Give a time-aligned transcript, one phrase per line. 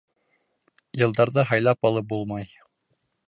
[1.01, 2.49] —Йылдарҙы һайлап алып булмай.